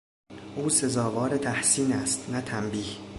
[0.55, 2.97] او سزاوار تحسین است نه تنبیه!